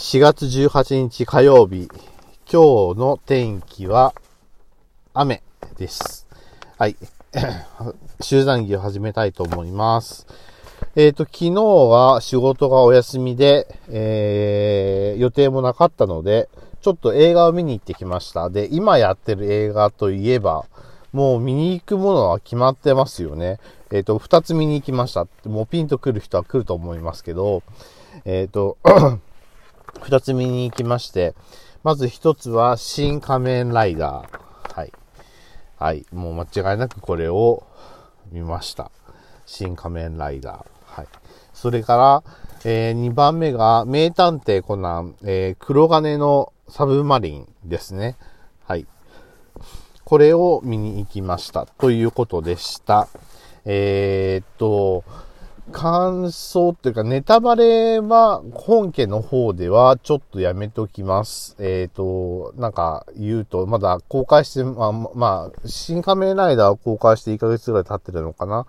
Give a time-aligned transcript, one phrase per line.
[0.00, 1.88] 4月18日火曜日、
[2.50, 4.14] 今日の天気は
[5.12, 5.42] 雨
[5.76, 6.28] です。
[6.78, 6.96] はい。
[8.20, 10.28] 集団着を始めたいと思います。
[10.94, 16.48] えっ、ー、と、昨日は仕事がお休みで、えー、予定もなかったので、
[16.80, 18.50] ちょっと映画を見に行ってきました。
[18.50, 20.64] で、今やってる映画といえば、
[21.12, 23.58] もう見に行くものは決まってますよね。
[23.90, 25.26] えっ、ー、と、二つ見に行きました。
[25.44, 27.64] もうピンと来る人は来ると思いますけど、
[28.24, 28.78] えっ、と、
[30.00, 31.34] 二つ見に行きまして、
[31.82, 34.74] まず一つは、新仮面ライダー。
[34.74, 34.92] はい。
[35.78, 36.06] はい。
[36.12, 37.64] もう間違いなくこれを
[38.32, 38.90] 見ました。
[39.46, 40.66] 新仮面ライダー。
[40.84, 41.06] はい。
[41.54, 42.22] それから、
[42.64, 48.16] えー、2番目が、名探偵コナン、えー、黒金のサブマリンですね。
[48.66, 48.86] はい。
[50.04, 51.66] これを見に行きました。
[51.66, 53.08] ということでした。
[53.64, 55.04] えー、っと、
[55.72, 61.56] 感想っていうか、ネタバレは本家の方ではちょっとやめときます。
[61.58, 68.66] えっ、ー、と、なんか言うと、まだ公開して、まあ、まあ、新仮面ライダーを公開して1ヶ月ぐらい経ってるのかな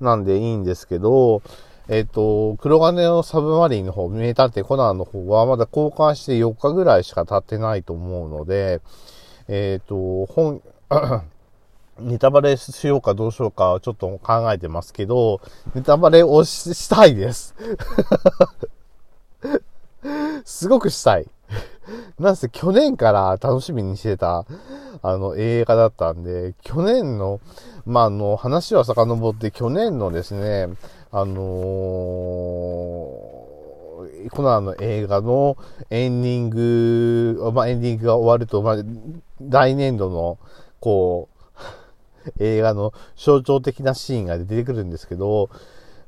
[0.00, 1.42] なんでいいんですけど、
[1.88, 8.80] えっ、ー、と、黒金のサブマリンの方、名探偵コナンの方はまだ公開して4日ぐらいしか経ってないと思うので、
[9.48, 10.62] えっ、ー、と、本、
[12.00, 15.40] ネタバレしようかどうしようかちょっと考えてますけど、
[15.74, 17.54] ネタバレをしたいです。
[20.44, 21.28] すごくしたい。
[22.18, 24.44] なんせ去年から楽しみにしてた、
[25.02, 27.40] あの、映画だったんで、去年の、
[27.86, 30.68] まあ、あの、話は遡って去年のですね、
[31.10, 35.56] あのー、コナンの映画の
[35.90, 38.76] エンディング、まあ、エンディングが終わると、まあ、
[39.40, 40.38] 来年度の、
[40.80, 41.37] こう、
[42.38, 45.50] 映画の象徴的なシーンが出てくるんですけど、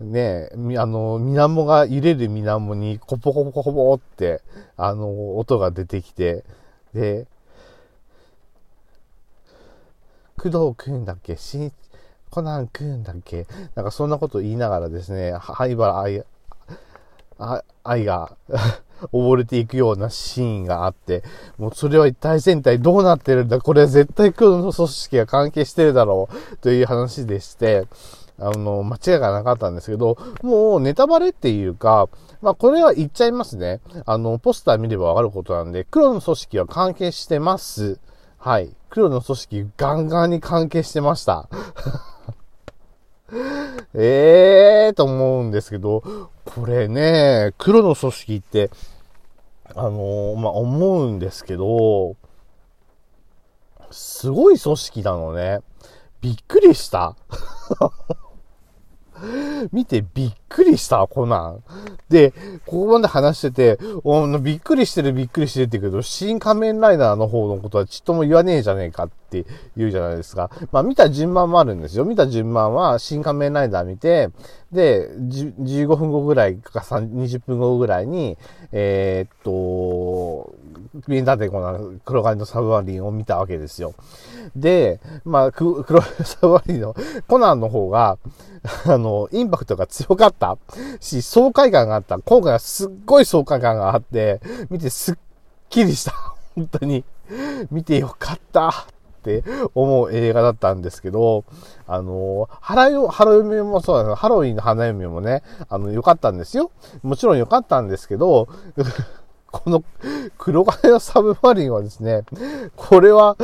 [0.00, 4.42] ねえあの、水面が揺れる水面にコポコポコポって、
[4.76, 6.44] あの、音が出てきて、
[6.92, 7.26] で、
[10.36, 11.36] 工藤くんだっけ？
[11.36, 11.72] しん
[12.28, 13.46] コナンくんだっけ？
[13.76, 16.24] なんかそんなこと言いながらですね、灰原愛、
[17.84, 18.36] 愛が
[19.12, 21.22] 溺れていくようなシーンがあって、
[21.58, 23.60] もうそれは一体全体どうなってるんだ？
[23.60, 27.86] これは絶対黒の組織が関係してるだろうという話でして、
[28.38, 32.08] あの、間違いがなかったんですけど、もうネタバレっていうか、
[32.42, 33.80] まあこれは言っちゃいますね。
[34.06, 37.98] あの、ポスター見ればわかることなんで、黒の組織は関係してます。
[38.38, 38.74] はい。
[38.90, 41.48] 黒の組織ガンガンに関係してました。
[43.94, 46.02] え えーと思うんですけど、
[46.44, 48.70] これね、黒の組織って、
[49.76, 52.16] あのー、まあ、思うんですけど、
[53.90, 55.60] すごい組織なのね。
[56.20, 57.16] びっくりした。
[59.72, 61.62] 見てびっくりした、コナン。
[62.08, 62.32] で、
[62.66, 69.44] ここまで話してて、おびっくりしてるびっくりしてるって言うけど、新仮面ライダーの方のことはちっとも言わねえじゃねえかって
[69.76, 70.50] 言うじゃないですか。
[70.70, 72.04] まあ見た順番もあるんですよ。
[72.04, 74.30] 見た順番は新仮面ライダー見て、
[74.72, 78.36] で、15分後ぐらいか20分後ぐらいに、
[78.72, 80.54] えー、っと、
[81.08, 83.94] 名探偵コナン黒金のサブマリンを見たわけですよ。
[84.54, 86.94] で、まあ、黒金のサブマリンの
[87.26, 88.18] コナンの方が、
[88.86, 90.56] あの、インパクトが強かった
[91.00, 92.18] し、爽快感があった。
[92.18, 94.40] 今回はすっごい爽快感があって、
[94.70, 95.14] 見てすっ
[95.68, 96.12] きりした。
[96.54, 97.04] 本当に。
[97.70, 98.72] 見てよかったっ
[99.24, 99.42] て
[99.74, 101.44] 思う映画だったんですけど、
[101.86, 106.70] あの、ハラヨ、ハロウィンもそうだな、ハロウィンの花嫁もね、あの、良かったんですよ。
[107.02, 108.48] もちろん良かったんですけど、
[109.54, 109.84] この
[110.36, 112.24] 黒金のサブマリンはですね、
[112.74, 113.36] これは、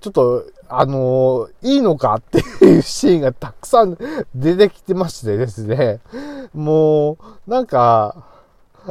[0.00, 3.98] ちょっと、あのー、いいのかっていうシーンがたくさん
[4.32, 5.98] 出てきてましてですね、
[6.54, 8.28] もう、なんか、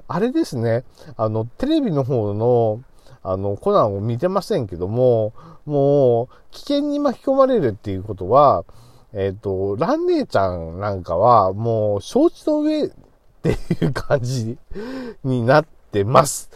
[0.09, 0.83] あれですね、
[1.15, 2.81] あの、テレビの方の、
[3.23, 5.31] あの、コナンを見てませんけども、
[5.65, 8.65] もう、危険に巻き込まれるっていうことは、
[9.13, 12.89] えっ、ー、と、ラン姉ちゃんなんかは、もう、承知の上っ
[13.41, 14.57] ていう感じ
[15.23, 15.65] になっ
[15.95, 16.49] てます。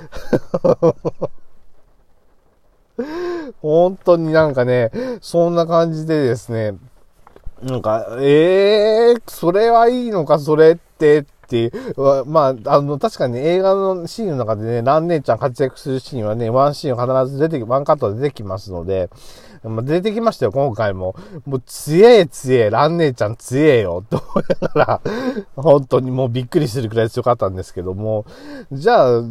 [3.61, 4.91] 本当になんかね、
[5.21, 6.75] そんな感じでですね、
[7.61, 19.09] なんか、ええー、それはいいのか、それってっていう、まあ、あの、確かに映画のシーンの中でね、ラン姉ちゃん活躍するシーンはね、ワンシーン必ず出てき、ワンカットで出てきますので、
[19.63, 21.15] まあ、出てきましたよ、今回も。
[21.45, 25.01] もう、強え強え、ラン姉ちゃん強えよ、と思いながら、
[25.55, 28.25] 本当にもうびっくりするくらい強かったんですけども、
[28.71, 29.21] じゃあ、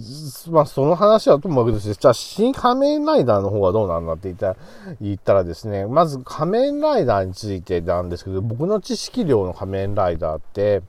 [0.51, 4.57] まあ、その話はともかくですじゃあ、新仮面ライダーの方はどうなんだって言った、
[5.01, 10.83] 言ったらですね、まず仮面ライダーについてなんですけど、僕の知識量の仮面ライダーって、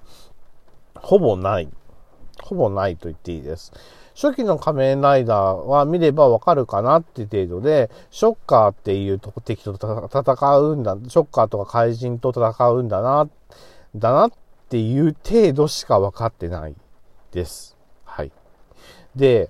[1.02, 1.70] ほぼない。
[2.42, 3.74] ほぼないと言っていいです。
[4.16, 13.30] 初期の仮面ライダーは見ればわかるかなって程度で、ショッカーっていう敵と戦うんだ、ショッカーとか怪人と戦うんだな、
[13.96, 14.32] だなっ
[14.68, 16.76] ていう程度しか分かってない
[17.32, 17.78] です。
[18.04, 18.32] はい。
[19.16, 19.50] で、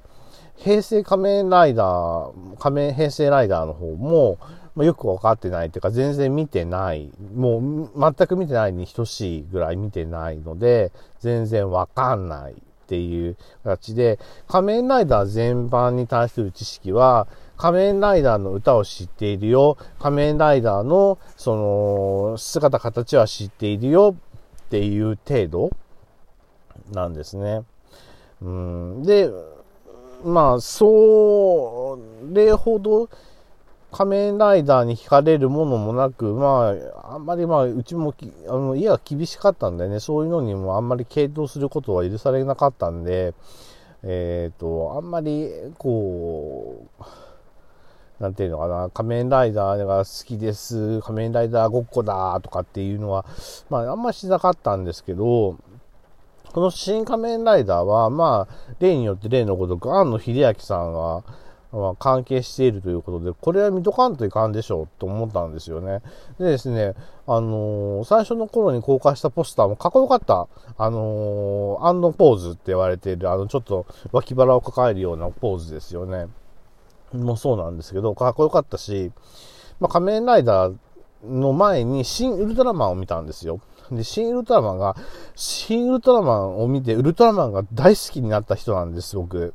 [0.56, 4.38] 平成仮面ライダー、仮面平成ライダーの方も、
[4.80, 7.12] まあ、よく分かってないっていうか、全然見てない。
[7.36, 12.56] もう、全く見てないに等しいぐらい見てないので、全然分かんないっ
[12.88, 13.36] ていう
[13.66, 17.28] 形で、仮面ライダー全般に対する知識は、
[17.58, 19.76] 仮面ライダーの歌を知っているよ。
[20.00, 21.58] 仮面ライダーの、そ
[22.32, 25.72] の、姿形は知っているよっていう程度
[26.94, 27.64] なんですね。
[28.42, 29.04] うん。
[29.04, 29.30] で、
[30.24, 31.98] まあ、そ
[32.32, 33.10] れほど、
[33.92, 38.14] 仮面ライダーに惹かれるものもなく、まあ、あんまりまあ、うちも
[38.48, 43.34] あの、家が厳しかったんでね、そういうのにもあんまり傾倒することは許されなかったんで、
[44.04, 47.04] えっ、ー、と、あんまり、こう、
[48.20, 53.26] なんていうのかな、仮面ライダーが好きです、仮面ライダーごっこだとかっていうのは、
[53.70, 55.58] まあ、あんましなかったんですけど、
[56.52, 61.24] この新仮面ライダーは、まあ、例によって例のごとく、庵野秀明さんが、
[61.72, 66.02] まあ、関係しているということで、これは見とかんといかんでしょうと思ったんですよね。
[66.40, 66.96] でですね、
[67.28, 70.48] あのー、最初の頃に公開したポスターもかっこよかった。
[70.78, 76.28] あのー、アンドポーズって言われている、あの、ちょっと脇腹を抱えるようなポーズですよね。
[77.14, 79.12] もうそうなんですけど、かっこよかったし、
[79.80, 80.76] まあ、仮面ライダー
[81.24, 83.60] の前に新ウルトラマンを見たんですよ。
[83.96, 84.96] で、新ウルトラマンが、
[85.36, 89.54] 新ウルトラマンを見て、ウルトラマンが大好きになった人なんです、僕。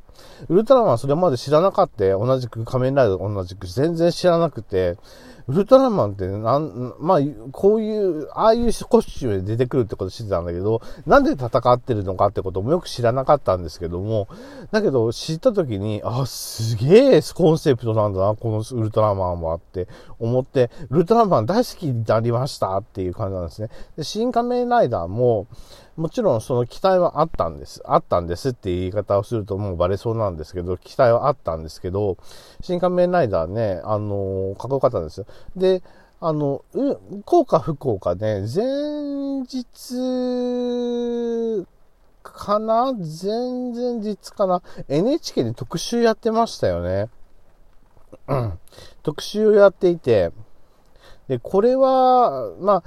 [0.49, 2.05] ウルトラマンそれまで知らなかった。
[2.05, 4.97] 同じく仮面ライダー同じく全然知らなくて、
[5.47, 7.19] ウルトラマンってなん、まあ、
[7.51, 14.27] こういう、ああいうコスチュームで出てくるってこと知ってたんだけど、なんで戦ってるのかってこともよく知らなかったんですけども、
[14.71, 19.87] だけど知った時に、あ、すげえコンセプトなんだな、このウルトラマンはって
[20.19, 23.69] 思って、ウルトラマン大好きになりましたっていう感じなんですね。
[23.97, 25.47] で、新仮面ライダーも、
[25.95, 27.81] もちろんその期待はあったんです。
[27.85, 32.17] あったんですっていう言い方をするともうバレそうなんですけど、期待はあったんですけど、
[32.61, 35.25] 新仮面ライダーね、あのー、かっこよかったんですよ。
[35.55, 35.81] で、
[36.19, 41.65] あの、う、効か不幸かね、前日
[42.23, 42.93] かな？
[42.93, 47.09] 前々日かな ?NHK で特集やってましたよね。
[48.27, 48.59] うん。
[49.03, 50.31] 特集をやっていて、
[51.27, 52.83] で、これは、まあ、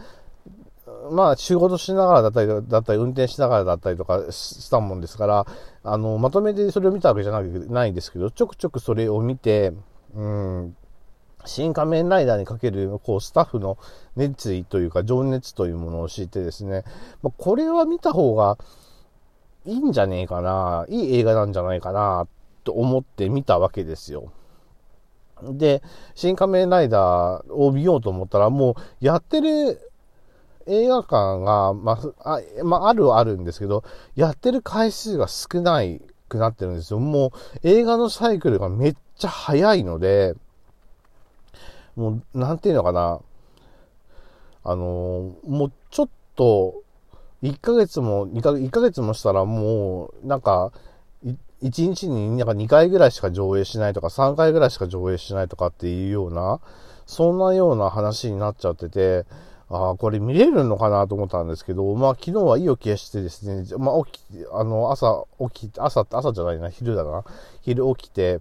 [1.10, 5.46] まあ仕事しながらだったり、だったり、運転しながらだったりとかしたもんですから、
[5.82, 9.72] あの、まとめてそれを見たわけじゃないんですけど、ちょくちょくそれを見て、
[10.14, 10.76] うん、
[11.44, 13.78] 新仮面ライダーにかける、こう、スタッフの
[14.16, 16.84] 熱意というか、情熱というものを知ってですね、
[17.22, 18.58] まあ、これは見た方が
[19.64, 22.26] いいんじゃねえかな、いい映画なんじゃないかな、
[22.64, 24.32] と思って見たわけですよ。
[25.42, 25.82] で、
[26.14, 29.87] 新仮面ライダーを見ようと思ったら、もう、やってる
[30.68, 33.84] 映画館が、まあ、あ、まあ、あるはあるんですけど、
[34.14, 37.00] やってる回数が少ないくなってるんですよ。
[37.00, 37.30] もう
[37.62, 40.34] 映画のサイクルがめっちゃ早いので、
[41.96, 43.20] もう、なんていうのかな。
[44.64, 46.82] あのー、もうちょっと、
[47.42, 50.72] 1ヶ月も2ヶ、1ヶ月もしたらもう、なんか、
[51.62, 56.60] 1日になんか2回ぐらいしか上映しないとか、3回ぐらいしか上映しないとかっていうような、
[57.06, 59.24] そんなような話になっちゃってて、
[59.70, 67.24] ああ、これ見れるのかなと思ったんですけど、まあ昨日は意を決してですね、まあ起き、あの、朝起き、朝、朝じゃないな、昼だな。
[67.60, 68.40] 昼起きて、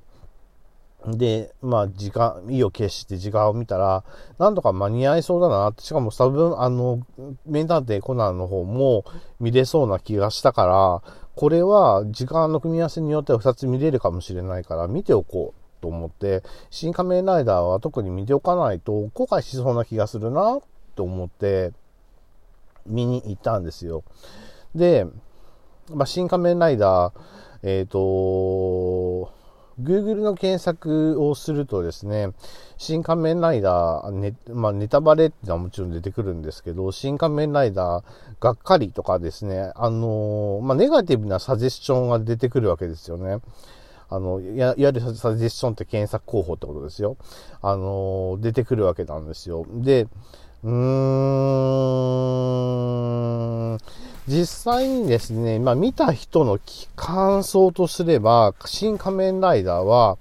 [1.05, 4.03] で、まあ時間、意を決して時間を見たら、
[4.39, 7.01] なんとか間に合いそうだなって、しかも多分、あの、
[7.45, 9.03] 名探偵コナンの方も
[9.39, 16.41] 見れそうな気がしたから、これは時間の組み合わせによっては2つ見れるかもしれないから見ておこうと思って、
[16.71, 20.59] 新仮面ライダーは特に見ておかないと後悔しそうな気がするな
[20.97, 21.71] と思って
[22.87, 24.03] 見に行ったんですよ。
[24.75, 25.05] で、
[25.93, 27.13] まあ、新仮面ライダー、
[27.63, 29.31] えっ、ー、と、
[29.81, 32.31] Google の検索をするとですね、
[32.77, 38.03] 新仮面ライダー、ね、まあ、ネタバレっていうのはもちろん出てくるんですけど、新仮面ライダー、
[38.39, 43.39] がっかりとかですね、あのまあ、ネガティブなサジェスションが出てくるわけですよね。
[44.09, 47.17] あの、いわゆるサジェスションって検索候補ってことですよ。
[47.61, 49.65] あの出てくるわけなんですよ。
[49.69, 50.07] で、
[50.63, 50.71] うー
[53.75, 53.77] ん。
[54.27, 56.59] 実際にですね、まあ見た人の
[56.95, 60.17] 感想とすれば、新仮面ライダーは、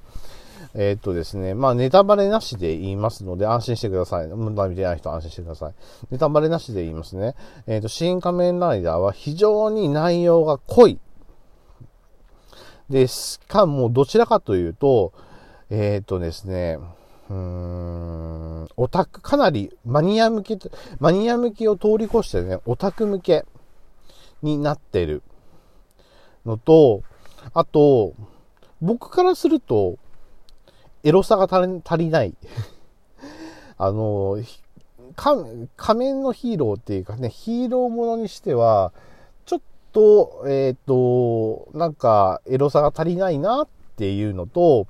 [0.75, 4.29] えー、っとですね、まあネタバレなしで言いますので安心してください。
[4.29, 5.75] まだ見てない人安心してください。
[6.11, 7.35] ネタバレなしで言いますね。
[7.67, 10.99] えー、っと、新仮面ライダーは非常に内容が濃い。
[12.91, 15.13] で、しかもどちらかというと、
[15.71, 16.79] えっ、とですね、
[17.29, 20.59] うーん、オタク、かなりマニア向け、
[21.01, 23.45] マニア向けを通り越してね、オタク向け
[24.43, 25.23] になってる
[26.45, 27.03] のと、
[27.53, 28.15] あと、
[28.81, 29.99] 僕からすると、
[31.03, 32.35] エロさが足りない。
[33.79, 34.39] あの、
[35.15, 38.93] 仮面のヒーローっていうかね、ヒーローものにしては、
[39.45, 39.61] ちょっ
[39.93, 44.87] と、えっ、ー、と、なんか、エロさが足りないなっていうのと、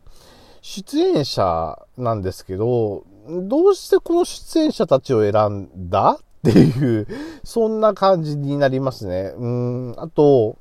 [0.69, 7.07] 出演者なんですけど、どうしてこの出演者たちを選んだっていう、
[7.45, 9.33] そんな感じになりますね。
[9.37, 10.59] うん、あと、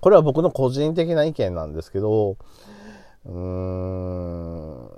[0.00, 2.38] これは僕の個人的な意見なんですけど、
[3.26, 4.90] うーん、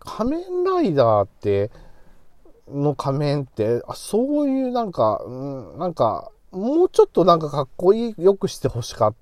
[0.00, 1.70] 仮面ライダーって、
[2.68, 9.14] の仮面って、あそういうなんか、うん、なんか、もうちょっとなんかかっこいい、よくして欲しかっ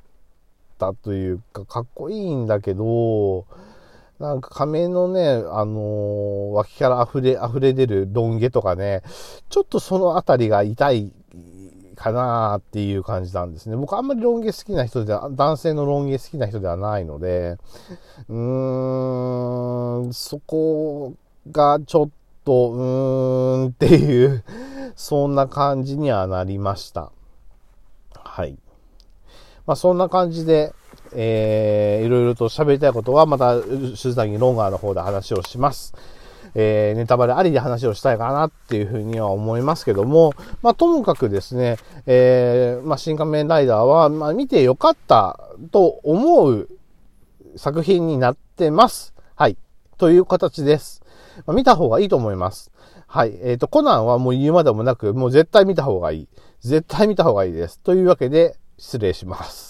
[0.78, 3.44] たというか、かっこいいんだけど、
[4.20, 9.02] なんか仮面のね、あのー、脇から溢れ、溢れ出るロン毛とかね、
[9.48, 11.10] ちょっとそのあたりが痛い
[11.96, 13.76] かなっていう感じなんですね。
[13.76, 17.56] 僕あんまりロン毛好きな人では、男性のロン毛好きな人ではないので、
[18.28, 21.14] うーん、そこ
[21.50, 22.10] がちょっ
[22.44, 24.44] と、うーんっていう、
[24.96, 27.10] そんな感じにはなりました。
[28.14, 28.58] はい。
[29.66, 30.74] まあそんな感じで、
[31.14, 33.60] えー、いろいろと喋りたいことはまた、
[33.96, 35.94] 鈴谷ロンガーの方で話をします。
[36.54, 41.76] えー、ネタバレありで話をしたいかなっていうふうには思いますけども、まあ、ともかくですね、
[42.06, 45.38] えー、まあ、新仮面ライダーは、まあ、見てよかった
[45.70, 46.68] と思う
[47.56, 49.14] 作品になってます。
[49.36, 49.56] はい。
[49.98, 51.02] という形です。
[51.46, 52.70] まあ、見た方がいいと思います。
[53.06, 53.38] はい。
[53.42, 56.28] えっ、ー、と、コナンはもう言うまでもなく、もう絶対見た方がいい。
[56.60, 57.78] 絶対見た方がいいです。
[57.80, 59.69] というわけで、失礼します。